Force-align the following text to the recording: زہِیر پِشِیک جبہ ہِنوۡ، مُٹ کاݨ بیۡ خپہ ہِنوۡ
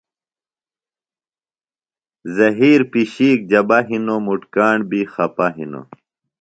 زہِیر 2.35 2.81
پِشِیک 2.91 3.39
جبہ 3.49 3.77
ہِنوۡ، 3.87 4.21
مُٹ 4.25 4.41
کاݨ 4.53 4.77
بیۡ 4.89 5.07
خپہ 5.13 5.47
ہِنوۡ 5.55 5.87